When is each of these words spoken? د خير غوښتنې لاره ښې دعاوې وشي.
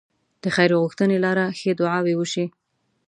د 0.41 0.43
خير 0.55 0.71
غوښتنې 0.83 1.17
لاره 1.25 1.45
ښې 1.59 1.71
دعاوې 1.79 2.13
وشي. 2.17 2.45